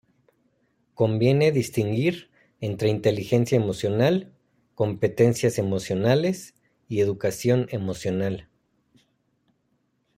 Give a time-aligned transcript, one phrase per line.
[0.95, 4.33] Conviene distinguir entre inteligencia emocional,
[4.73, 6.55] competencias emocionales
[6.89, 8.49] y educación emocional.